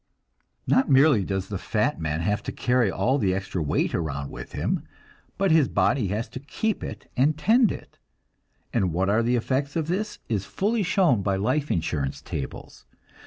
[0.65, 4.53] Not merely does the fat man have to carry all the extra weight around with
[4.53, 4.83] him,
[5.37, 7.99] but his body has to keep it and tend it;
[8.73, 12.87] and what are the effects of this is fully shown by life insurance tables.